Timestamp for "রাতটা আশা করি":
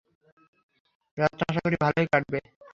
1.17-1.77